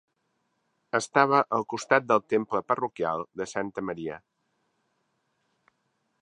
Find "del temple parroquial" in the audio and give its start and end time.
2.11-3.23